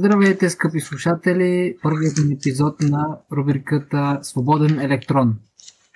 Здравейте, 0.00 0.50
скъпи 0.50 0.80
слушатели! 0.80 1.76
Първият 1.82 2.18
ни 2.26 2.34
епизод 2.34 2.80
на 2.80 3.18
рубриката 3.32 4.18
Свободен 4.22 4.80
електрон. 4.80 5.38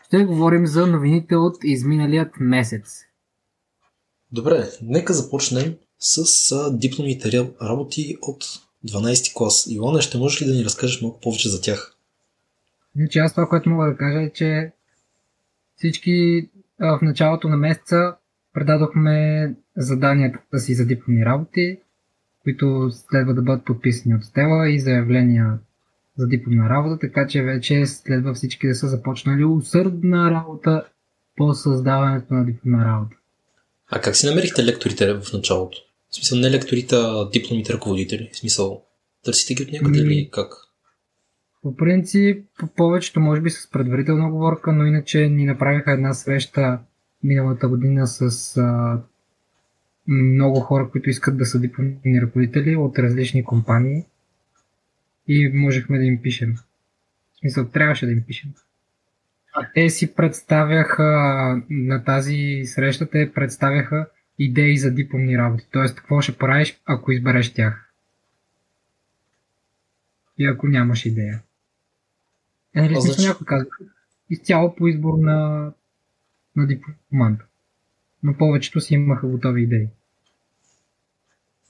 Ще 0.07 0.25
говорим 0.25 0.67
за 0.67 0.87
новините 0.87 1.37
от 1.37 1.57
изминалият 1.65 2.33
месец. 2.41 3.01
Добре, 4.33 4.65
нека 4.83 5.13
започнем 5.13 5.75
с 5.99 6.53
а, 6.53 6.79
дипломните 6.79 7.31
работи 7.63 8.17
от 8.23 8.45
12 8.89 9.35
клас. 9.35 9.67
Ивана, 9.71 10.03
ще 10.03 10.19
можеш 10.19 10.43
ли 10.43 10.47
да 10.47 10.55
ни 10.55 10.65
разкажеш 10.65 11.03
малко 11.03 11.21
повече 11.21 11.49
за 11.49 11.61
тях? 11.61 11.97
Значи 12.97 13.19
аз 13.19 13.33
това, 13.35 13.49
което 13.49 13.71
мога 13.71 13.87
да 13.87 13.97
кажа 13.97 14.23
е, 14.23 14.31
че 14.31 14.73
всички 15.77 16.49
а, 16.81 16.99
в 16.99 17.03
началото 17.03 17.49
на 17.49 17.57
месеца 17.57 18.15
предадохме 18.53 19.55
заданията 19.77 20.59
си 20.59 20.75
за 20.75 20.87
дипломни 20.87 21.25
работи 21.25 21.79
които 22.45 22.91
следва 22.91 23.35
да 23.35 23.43
бъдат 23.43 23.65
подписани 23.65 24.15
от 24.15 24.25
Стела 24.25 24.71
и 24.71 24.81
заявления 24.81 25.59
за 26.17 26.27
дипломна 26.27 26.69
работа, 26.69 26.99
така 26.99 27.27
че 27.27 27.43
вече 27.43 27.87
следва 27.87 28.35
всички 28.35 28.69
да 28.69 28.75
са 28.75 28.89
започнали 28.89 29.45
усърдна 29.45 30.31
работа 30.31 30.85
по 31.37 31.55
създаването 31.55 32.35
на 32.35 32.45
дипломна 32.45 32.85
работа. 32.85 33.17
А 33.91 34.01
как 34.01 34.17
си 34.17 34.27
намерихте 34.27 34.65
лекторите 34.65 35.15
в 35.15 35.33
началото? 35.33 35.79
В 36.11 36.15
смисъл 36.15 36.39
не 36.39 36.51
лекторите, 36.51 36.95
а 36.95 37.31
дипломните 37.31 37.73
ръководители? 37.73 38.31
В 38.33 38.37
смисъл, 38.37 38.83
търсите 39.25 39.55
ги 39.55 39.63
от 39.63 39.73
някъде 39.73 39.99
или 39.99 40.07
ами, 40.07 40.31
как? 40.31 40.53
По 41.63 41.77
принцип, 41.77 42.47
по 42.59 42.67
повечето 42.67 43.21
може 43.21 43.41
би 43.41 43.51
с 43.51 43.71
предварителна 43.71 44.29
оговорка, 44.29 44.73
но 44.73 44.87
иначе 44.87 45.29
ни 45.29 45.45
направиха 45.45 45.93
една 45.93 46.15
среща 46.15 46.79
миналата 47.23 47.69
година 47.69 48.07
с 48.07 48.57
а, 48.57 49.01
много 50.07 50.61
хора, 50.61 50.91
които 50.91 51.11
искат 51.11 51.39
да 51.39 51.47
са 51.47 51.61
дипломни 51.61 52.23
ръководители 52.23 52.77
от 52.77 52.99
различни 52.99 53.45
компании 53.45 54.05
и 55.29 55.51
можехме 55.55 55.99
да 55.99 56.05
им 56.05 56.23
пишем. 56.23 56.55
В 57.35 57.39
смисъл, 57.39 57.69
трябваше 57.69 58.07
да 58.07 58.13
им 58.13 58.23
пишем. 58.27 58.55
А 59.55 59.69
те 59.75 59.91
си 59.91 60.15
представяха 60.15 61.05
на 61.71 62.05
тази 62.05 62.63
среща, 62.65 63.11
те 63.11 63.33
представяха 63.33 64.09
идеи 64.39 64.79
за 64.79 64.91
дипломни 64.91 65.39
работи. 65.39 65.67
Тоест, 65.71 65.95
какво 65.95 66.21
ще 66.21 66.39
правиш, 66.39 66.81
ако 66.85 67.13
избереш 67.13 67.53
тях. 67.53 67.93
И 70.39 70.47
ако 70.47 70.69
нямаш 70.69 71.07
идея. 71.07 71.43
Е, 72.75 72.83
нали, 72.83 72.95
значи... 73.01 73.27
някой 73.29 73.47
казва, 73.47 73.71
изцяло 74.31 74.75
по 74.75 74.89
избор 74.89 75.19
на, 75.19 75.71
на 76.57 76.67
дипломанта 76.67 77.45
но 78.25 78.37
повечето 78.39 78.81
си 78.81 78.95
имаха 78.95 79.27
готови 79.27 79.63
идеи. 79.63 79.89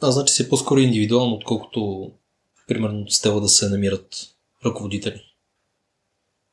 А, 0.03 0.11
значи 0.11 0.35
си 0.35 0.49
по-скоро 0.49 0.81
индивидуално, 0.81 1.35
отколкото 1.35 2.13
примерно 2.69 3.09
с 3.09 3.41
да 3.41 3.49
се 3.49 3.69
намират 3.69 4.09
ръководители. 4.67 5.21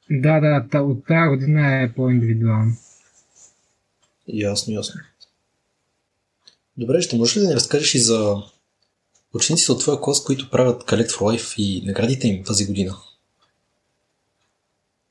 Да, 0.10 0.40
да, 0.72 0.82
от 0.82 1.06
тази 1.06 1.30
година 1.30 1.82
е 1.82 1.94
по-индивидуално. 1.94 2.74
Ясно, 4.28 4.74
ясно. 4.74 5.02
Добре, 6.78 7.02
ще 7.02 7.18
можеш 7.18 7.38
ли 7.38 7.42
да 7.42 7.48
ни 7.48 7.56
разкажеш 7.56 7.96
и 7.96 8.00
за 8.00 8.36
учениците 9.34 9.72
от 9.72 9.80
твоя 9.80 10.02
клас, 10.02 10.24
които 10.24 10.50
правят 10.50 10.84
Collect 10.84 11.10
for 11.10 11.38
Life 11.38 11.56
и 11.58 11.86
наградите 11.86 12.28
им 12.28 12.44
тази 12.44 12.68
година? 12.68 12.96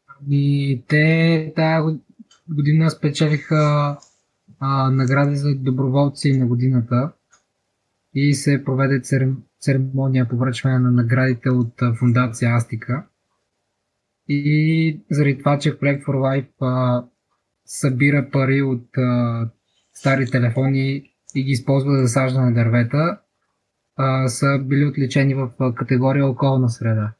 Ами, 0.09 0.83
те 0.89 1.53
тази 1.57 1.99
година 2.49 2.91
спечелиха 2.91 3.97
а, 4.61 4.91
награди 4.91 5.36
за 5.36 5.55
доброволци 5.55 6.33
на 6.33 6.47
годината 6.47 7.12
и 8.14 8.34
се 8.34 8.64
проведе 8.64 9.00
церемония 9.61 10.28
по 10.28 10.36
връчване 10.36 10.78
на 10.78 10.91
наградите 10.91 11.50
от 11.50 11.72
фундация 11.98 12.56
Астика. 12.56 13.06
И 14.28 15.00
заради 15.11 15.38
това, 15.38 15.58
че 15.58 15.78
Flag 15.78 16.05
for 16.05 16.16
Life 16.16 16.50
а, 16.61 17.05
събира 17.66 18.28
пари 18.32 18.62
от 18.62 18.97
а, 18.97 19.49
стари 19.94 20.31
телефони 20.31 21.12
и 21.34 21.44
ги 21.44 21.50
използва 21.50 21.97
за 21.97 22.03
засаждане 22.03 22.47
на 22.47 22.54
дървета, 22.54 23.19
а, 23.97 24.28
са 24.28 24.59
били 24.62 24.87
отличени 24.87 25.34
в 25.34 25.50
категория 25.76 26.26
околна 26.26 26.70
среда. 26.70 27.12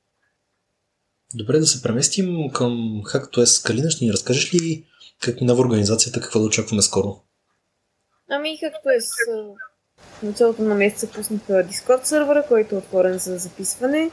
Добре, 1.35 1.59
да 1.59 1.67
се 1.67 1.83
преместим 1.83 2.27
към 2.55 2.73
Hack2S. 3.05 3.67
Калина, 3.67 3.91
ще 3.91 4.05
ни 4.05 4.13
разкажеш 4.13 4.55
ли 4.55 4.85
как 5.23 5.41
минава 5.41 5.61
организацията, 5.61 6.21
какво 6.21 6.41
да 6.41 6.47
очакваме 6.47 6.83
скоро? 6.83 7.23
Ами, 8.31 8.59
както 8.61 8.91
е 8.91 9.01
с 9.01 9.11
началото 10.23 10.63
на 10.63 10.75
месеца 10.75 11.11
пуснаха 11.11 11.53
Discord 11.53 12.05
сервера, 12.05 12.45
който 12.49 12.75
е 12.75 12.79
отворен 12.79 13.19
за 13.19 13.39
записване. 13.39 14.11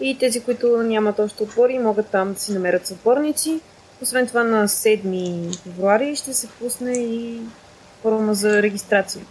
И 0.00 0.18
тези, 0.18 0.44
които 0.44 0.82
нямат 0.82 1.18
още 1.18 1.42
отбори, 1.42 1.78
могат 1.78 2.10
там 2.10 2.32
да 2.32 2.40
си 2.40 2.52
намерят 2.52 2.86
съборници. 2.86 3.60
Освен 4.02 4.26
това 4.26 4.44
на 4.44 4.68
7 4.68 5.58
февруари 5.58 6.16
ще 6.16 6.34
се 6.34 6.48
пусне 6.48 6.92
и 6.92 7.40
форма 8.02 8.34
за 8.34 8.62
регистрация. 8.62 9.26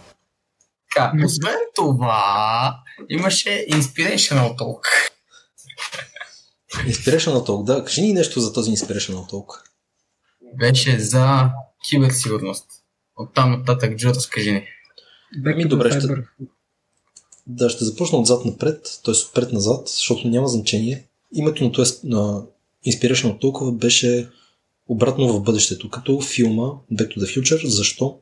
Така, 0.94 1.12
освен 1.24 1.58
това, 1.74 2.74
имаше 3.08 3.66
Inspirational 3.70 4.58
Talk. 4.58 4.80
Inspirational 6.74 7.46
Talk, 7.46 7.64
да. 7.64 7.84
Кажи 7.84 8.02
ни 8.02 8.12
нещо 8.12 8.40
за 8.40 8.52
този 8.52 8.70
Inspirational 8.70 9.30
Talk. 9.32 9.60
Беше 10.58 10.98
за 10.98 11.50
киберсигурност. 11.88 12.66
Оттам 13.16 13.50
нататък, 13.50 13.96
Джо, 13.96 14.08
разкажи 14.08 14.52
ни. 14.52 14.64
Ами 15.46 15.64
добре, 15.64 16.00
ще... 16.00 16.08
Да, 17.46 17.70
ще 17.70 17.84
започна 17.84 18.18
отзад 18.18 18.44
напред, 18.44 19.00
т.е. 19.04 19.14
отпред 19.14 19.52
назад, 19.52 19.88
защото 19.88 20.28
няма 20.28 20.48
значение. 20.48 21.04
Името 21.32 21.64
на, 21.64 21.72
т.е. 21.72 21.84
на 22.04 22.42
Inspirational 22.86 23.40
толкова 23.40 23.72
беше 23.72 24.28
обратно 24.88 25.28
в 25.28 25.42
бъдещето, 25.42 25.90
като 25.90 26.20
филма 26.20 26.62
Back 26.92 27.16
to 27.16 27.18
the 27.18 27.40
Future. 27.40 27.66
Защо? 27.66 28.18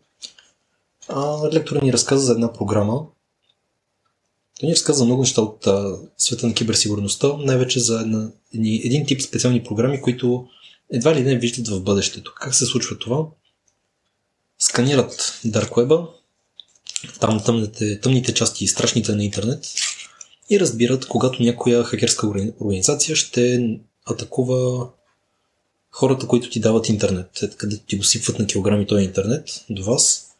А, 1.09 1.49
лектора 1.53 1.81
ни 1.81 1.93
разказа 1.93 2.25
за 2.26 2.32
една 2.32 2.53
програма. 2.53 3.06
Той 4.61 4.66
ни 4.66 4.72
разказа 4.72 5.05
много 5.05 5.22
неща 5.22 5.43
от 5.43 5.66
а, 5.66 5.97
света 6.19 6.47
на 6.47 6.55
киберсигурността, 6.55 7.37
най-вече 7.38 7.81
за 7.81 8.00
една, 8.00 8.31
един 8.55 9.06
тип 9.06 9.22
специални 9.22 9.65
програми, 9.65 10.03
които 10.03 10.49
едва 10.91 11.15
ли 11.15 11.22
не 11.22 11.38
виждат 11.38 11.69
в 11.69 11.82
бъдещето. 11.82 12.32
Как 12.41 12.55
се 12.55 12.66
случва 12.66 12.99
това? 12.99 13.26
Сканират 14.64 15.41
Dark 15.47 15.70
Web, 15.70 16.08
там 17.20 17.44
тъмните, 17.44 18.00
тъмните 18.00 18.34
части 18.34 18.64
и 18.64 18.69
страшните 18.69 19.14
на 19.14 19.25
интернет 19.25 19.66
и 20.50 20.60
разбират, 20.60 21.06
когато 21.06 21.42
някоя 21.42 21.84
хакерска 21.84 22.26
организация 22.60 23.16
ще 23.16 23.70
атакува 24.04 24.88
хората, 25.91 26.26
които 26.26 26.50
ти 26.50 26.60
дават 26.60 26.88
интернет, 26.88 27.42
е, 27.42 27.50
където 27.50 27.84
ти 27.84 27.97
го 27.97 28.04
сипват 28.04 28.38
на 28.38 28.47
килограми 28.47 28.86
този 28.86 29.04
интернет 29.04 29.64
до 29.70 29.84
вас 29.84 30.30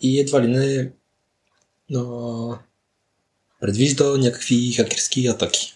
и 0.00 0.20
едва 0.20 0.42
ли 0.42 0.48
не 0.48 0.92
а, 1.98 2.02
предвижда 3.60 4.04
някакви 4.04 4.72
хакерски 4.72 5.26
атаки. 5.26 5.74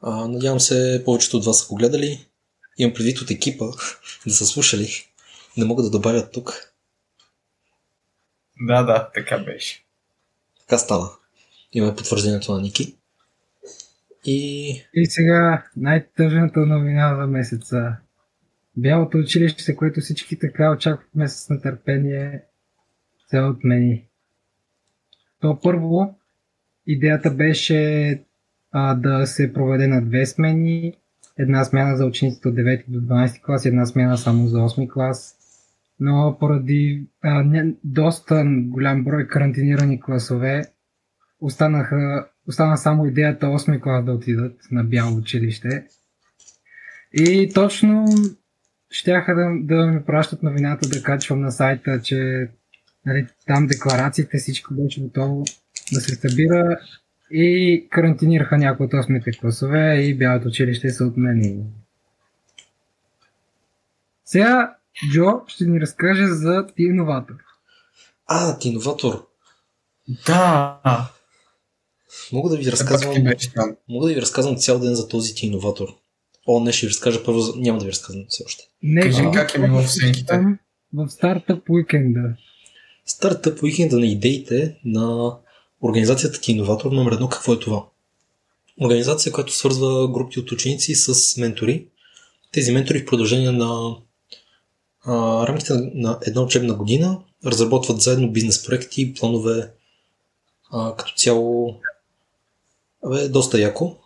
А, 0.00 0.28
надявам 0.28 0.60
се, 0.60 1.02
повечето 1.04 1.36
от 1.36 1.44
вас 1.44 1.58
са 1.58 1.66
го 1.66 1.74
гледали. 1.74 2.26
Имам 2.78 2.94
предвид 2.94 3.18
от 3.18 3.30
екипа 3.30 3.66
да 4.26 4.34
са 4.34 4.46
слушали. 4.46 5.08
Не 5.58 5.64
мога 5.64 5.82
да 5.82 5.90
добавя 5.90 6.30
тук. 6.30 6.74
Да, 8.60 8.82
да, 8.82 9.10
така 9.14 9.38
беше. 9.38 9.84
Така 10.60 10.78
стана. 10.78 11.08
Има 11.72 11.94
потвърждението 11.94 12.52
на 12.52 12.60
Ники. 12.60 12.96
И... 14.24 14.68
И 14.94 15.06
сега 15.06 15.64
най-тъжната 15.76 16.60
новина 16.60 17.16
за 17.16 17.26
месеца. 17.26 17.96
Бялото 18.76 19.18
училище, 19.18 19.76
което 19.76 20.00
всички 20.00 20.38
така 20.38 20.70
очаквахме 20.70 21.28
с 21.28 21.50
нетърпение, 21.50 22.42
се 23.30 23.40
отмени. 23.40 24.04
То 25.40 25.58
първо, 25.62 26.18
идеята 26.86 27.30
беше 27.30 28.22
а, 28.72 28.94
да 28.94 29.26
се 29.26 29.52
проведе 29.52 29.86
на 29.86 30.04
две 30.04 30.26
смени. 30.26 30.94
Една 31.38 31.64
смяна 31.64 31.96
за 31.96 32.04
учениците 32.04 32.48
от 32.48 32.54
9 32.54 32.84
до 32.88 33.00
12 33.00 33.42
клас 33.42 33.66
една 33.66 33.86
смяна 33.86 34.18
само 34.18 34.46
за 34.46 34.58
8 34.58 34.92
клас 34.92 35.37
но 36.00 36.36
поради 36.40 37.06
а, 37.22 37.42
не, 37.42 37.74
доста 37.84 38.44
голям 38.46 39.04
брой 39.04 39.26
карантинирани 39.26 40.00
класове 40.00 40.64
останаха, 41.40 42.28
остана 42.48 42.76
само 42.76 43.06
идеята 43.06 43.46
8 43.46 43.80
клас 43.80 44.04
да 44.04 44.12
отидат 44.12 44.56
на 44.70 44.84
бяло 44.84 45.16
училище. 45.16 45.86
И 47.12 47.50
точно 47.54 48.04
щяха 48.90 49.34
да, 49.34 49.50
да 49.60 49.86
ми 49.86 50.04
пращат 50.04 50.42
новината 50.42 50.88
да 50.88 51.02
качвам 51.02 51.40
на 51.40 51.50
сайта, 51.50 52.02
че 52.02 52.48
нали, 53.06 53.26
там 53.46 53.66
декларациите, 53.66 54.38
всичко 54.38 54.74
беше 54.74 55.02
готово 55.02 55.44
да 55.92 56.00
се 56.00 56.14
събира 56.14 56.78
и 57.30 57.86
карантинираха 57.90 58.58
някои 58.58 58.86
от 58.86 58.92
8 58.92 59.40
класове 59.40 60.00
и 60.00 60.18
бялото 60.18 60.48
училище 60.48 60.90
са 60.90 61.04
отменени. 61.04 61.64
Сега 64.24 64.77
Джо 65.10 65.40
ще 65.46 65.64
ни 65.64 65.80
разкаже 65.80 66.26
за 66.26 66.66
ти 66.76 66.82
иноватор. 66.82 67.34
А, 68.26 68.58
ти 68.58 68.68
иноватор. 68.68 69.26
Да. 70.26 70.80
Мога 72.32 72.50
да 72.50 72.56
ви 72.56 72.64
пак 72.64 72.72
разказвам, 72.72 73.14
мога 73.88 74.08
да 74.08 74.14
ви 74.14 74.22
разказвам 74.22 74.56
цял 74.56 74.78
ден 74.78 74.94
за 74.94 75.08
този 75.08 75.34
ти 75.34 75.46
иноватор. 75.46 75.88
О, 76.46 76.60
не, 76.60 76.72
ще 76.72 76.86
ви 76.86 76.90
разкажа 76.90 77.24
първо, 77.24 77.40
за- 77.40 77.52
няма 77.56 77.78
да 77.78 77.84
ви 77.84 77.90
разказвам 77.90 78.24
все 78.28 78.44
още. 78.46 78.64
Не, 78.82 79.00
Кажи 79.02 79.22
а, 79.24 79.30
как 79.32 79.54
е 79.54 79.58
било 79.58 79.82
в 79.82 79.92
сенките. 79.92 80.40
в 80.92 81.08
стартъп 81.08 81.70
уикенда. 81.70 82.20
Стартъп 83.06 83.62
уикенда 83.62 83.98
на 83.98 84.06
идеите 84.06 84.76
на 84.84 85.36
организацията 85.82 86.40
ти 86.40 86.52
иноватор 86.52 86.92
номер 86.92 87.12
едно. 87.12 87.28
Какво 87.28 87.52
е 87.52 87.58
това? 87.58 87.84
Организация, 88.82 89.32
която 89.32 89.52
свързва 89.52 90.12
групи 90.12 90.40
от 90.40 90.52
ученици 90.52 90.94
с 90.94 91.36
ментори. 91.36 91.86
Тези 92.52 92.72
ментори 92.72 92.98
в 92.98 93.06
продължение 93.06 93.50
на 93.50 93.96
рамките 95.48 95.72
на, 95.72 95.90
на 95.94 96.18
една 96.26 96.40
учебна 96.40 96.74
година 96.74 97.18
разработват 97.46 98.00
заедно 98.00 98.32
бизнес 98.32 98.66
проекти, 98.66 99.14
планове 99.14 99.70
а, 100.70 100.96
като 100.96 101.12
цяло 101.16 101.74
Абе, 103.06 103.28
доста 103.28 103.60
яко. 103.60 103.96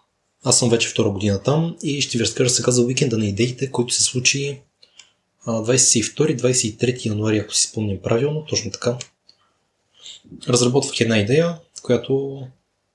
Аз 0.45 0.59
съм 0.59 0.71
вече 0.71 0.89
втора 0.89 1.11
година 1.11 1.43
там 1.43 1.77
и 1.83 2.01
ще 2.03 2.19
ви 2.19 2.25
разкажа 2.25 2.51
сега 2.51 2.71
за 2.71 2.83
уикенда 2.83 3.19
на 3.19 3.27
идеите, 3.27 3.71
който 3.71 3.95
се 3.95 4.03
случи 4.03 4.61
а, 5.47 5.53
22-23 5.63 7.07
януари, 7.07 7.39
ако 7.39 7.55
си 7.55 7.67
спомням 7.67 7.99
правилно, 8.03 8.45
точно 8.45 8.71
така. 8.71 8.99
Разработвах 10.49 11.01
една 11.01 11.19
идея, 11.19 11.59
която, 11.83 12.43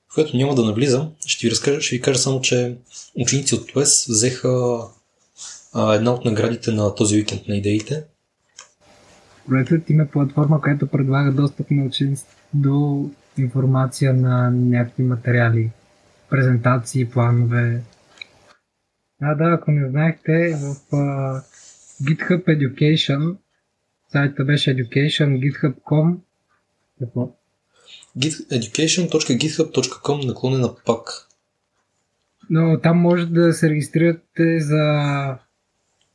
в 0.09 0.13
която 0.13 0.37
няма 0.37 0.55
да 0.55 0.65
навлизам. 0.65 1.11
Ще 1.25 1.47
ви, 1.47 1.51
разкажа, 1.51 1.81
ще 1.81 1.95
ви 1.95 2.01
кажа 2.01 2.19
само, 2.19 2.41
че 2.41 2.75
ученици 3.15 3.55
от 3.55 3.73
ТОЕС 3.73 4.05
взеха 4.09 4.81
а, 5.77 5.95
една 5.95 6.11
от 6.11 6.25
наградите 6.25 6.71
на 6.71 6.95
този 6.95 7.15
уикенд 7.15 7.47
на 7.47 7.55
идеите. 7.55 8.03
Проектът 9.49 9.89
им 9.89 10.01
е 10.01 10.07
платформа, 10.07 10.61
която 10.61 10.87
предлага 10.87 11.31
достъп 11.31 11.71
на 11.71 11.85
учениците 11.85 12.35
до 12.53 13.09
информация 13.37 14.13
на 14.13 14.51
някакви 14.51 15.03
материали, 15.03 15.71
презентации, 16.29 17.09
планове. 17.09 17.81
А, 19.21 19.35
да, 19.35 19.43
ако 19.43 19.71
не 19.71 19.89
знаехте, 19.89 20.55
в 20.55 20.95
а, 20.95 21.41
GitHub 22.03 22.43
Education, 22.45 23.35
сайта 24.11 24.45
беше 24.45 24.75
education, 24.75 25.39
github.com, 25.39 26.15
какво? 26.99 27.35
Git- 28.17 28.47
education.github.com 28.59 30.25
наклонена 30.27 30.75
пак. 30.85 31.27
Но 32.49 32.79
там 32.79 32.97
може 32.97 33.25
да 33.25 33.53
се 33.53 33.69
регистрирате 33.69 34.59
за, 34.59 35.37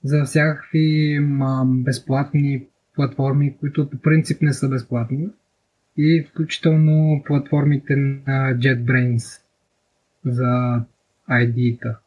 за 0.04 0.25
всякакви 0.25 1.19
ма, 1.22 1.64
безплатни 1.66 2.66
платформи, 2.94 3.56
които 3.60 3.90
по 3.90 3.99
принцип 3.99 4.43
не 4.43 4.52
са 4.52 4.69
безплатни. 4.69 5.28
И 5.96 6.26
включително 6.31 7.22
платформите 7.26 7.96
на 7.96 8.54
JetBrains 8.54 9.40
за 10.25 10.81
ID-та. 11.31 11.99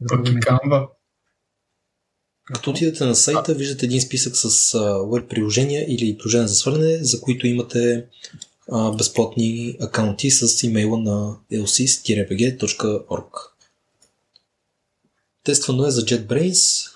За 0.00 0.08
Пък 0.08 0.28
и. 0.28 0.32
Canva. 0.32 0.88
Като 2.44 2.70
отидете 2.70 3.04
на 3.04 3.14
сайта, 3.14 3.54
виждате 3.54 3.86
един 3.86 4.00
списък 4.00 4.36
с 4.36 4.74
а, 4.74 4.98
веб 5.12 5.28
приложения 5.28 5.84
или 5.88 6.18
приложения 6.18 6.48
за 6.48 6.54
сваляне, 6.54 7.04
за 7.04 7.20
които 7.20 7.46
имате 7.46 8.04
а, 8.72 8.92
безплатни 8.92 9.76
акаунти 9.80 10.30
с 10.30 10.62
имейла 10.66 10.98
на 10.98 11.36
lsys-bg.org. 11.52 13.30
Тествано 15.46 15.86
е 15.86 15.90
за 15.90 16.00
JetBrains, 16.00 16.90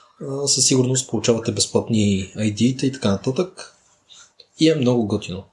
със 0.46 0.66
сигурност 0.66 1.10
получавате 1.10 1.52
безплатни 1.52 2.32
ID-та 2.36 2.86
и 2.86 2.92
така 2.92 3.10
нататък. 3.10 3.76
И 4.58 4.70
е 4.70 4.74
много 4.74 5.06
готино. 5.06 5.44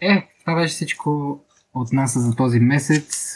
Е, 0.00 0.28
това 0.40 0.54
беше 0.54 0.74
всичко 0.74 1.40
от 1.74 1.92
нас 1.92 2.18
за 2.18 2.36
този 2.36 2.60
месец. 2.60 3.34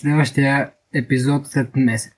Следващия 0.00 0.72
епизод 0.94 1.46
след 1.46 1.76
месец. 1.76 2.12